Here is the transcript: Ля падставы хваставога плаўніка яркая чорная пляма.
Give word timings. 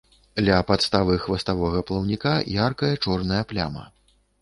Ля 0.45 0.55
падставы 0.69 1.17
хваставога 1.27 1.83
плаўніка 1.91 2.35
яркая 2.67 2.93
чорная 3.03 3.47
пляма. 3.53 3.91